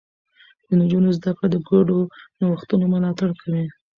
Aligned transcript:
د 0.67 0.69
نجونو 0.79 1.09
زده 1.17 1.31
کړه 1.37 1.47
د 1.51 1.57
ګډو 1.69 1.99
نوښتونو 2.39 2.85
ملاتړ 2.93 3.29
کوي. 3.41 3.65